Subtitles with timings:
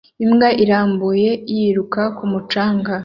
[0.23, 2.93] Imbwa irambuye yiruka ku mucanga